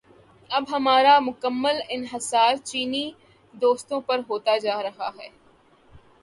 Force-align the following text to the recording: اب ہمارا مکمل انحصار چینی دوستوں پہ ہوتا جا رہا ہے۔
اب 0.49 0.63
ہمارا 0.71 1.17
مکمل 1.19 1.79
انحصار 1.89 2.55
چینی 2.63 3.05
دوستوں 3.53 4.01
پہ 4.01 4.13
ہوتا 4.29 4.57
جا 4.57 4.81
رہا 4.83 5.09
ہے۔ 5.17 5.29